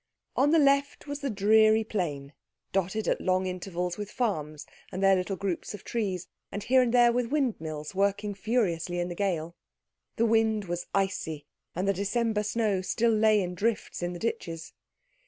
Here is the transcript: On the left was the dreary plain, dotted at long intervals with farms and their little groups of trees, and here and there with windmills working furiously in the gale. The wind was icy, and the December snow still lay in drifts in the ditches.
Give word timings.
On 0.35 0.49
the 0.49 0.57
left 0.57 1.05
was 1.05 1.19
the 1.19 1.29
dreary 1.29 1.83
plain, 1.83 2.33
dotted 2.71 3.07
at 3.07 3.21
long 3.21 3.45
intervals 3.45 3.99
with 3.99 4.09
farms 4.09 4.65
and 4.91 5.03
their 5.03 5.15
little 5.15 5.35
groups 5.35 5.75
of 5.75 5.83
trees, 5.83 6.27
and 6.51 6.63
here 6.63 6.81
and 6.81 6.91
there 6.91 7.11
with 7.13 7.29
windmills 7.31 7.93
working 7.93 8.33
furiously 8.33 8.97
in 8.97 9.09
the 9.09 9.13
gale. 9.13 9.55
The 10.15 10.25
wind 10.25 10.65
was 10.65 10.87
icy, 10.91 11.45
and 11.75 11.87
the 11.87 11.93
December 11.93 12.41
snow 12.41 12.81
still 12.81 13.11
lay 13.13 13.43
in 13.43 13.53
drifts 13.53 14.01
in 14.01 14.13
the 14.13 14.17
ditches. 14.17 14.73